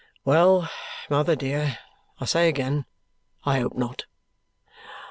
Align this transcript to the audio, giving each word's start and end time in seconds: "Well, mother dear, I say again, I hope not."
"Well, 0.25 0.67
mother 1.11 1.35
dear, 1.35 1.77
I 2.19 2.25
say 2.25 2.49
again, 2.49 2.85
I 3.45 3.59
hope 3.59 3.75
not." 3.77 4.05